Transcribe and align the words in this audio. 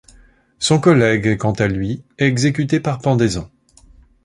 Son 0.57 0.79
collègue 0.79 1.27
est 1.27 1.37
quant 1.37 1.51
à 1.51 1.67
lui 1.67 2.03
exécuté 2.17 2.79
par 2.79 3.01
pendaison. 3.03 3.51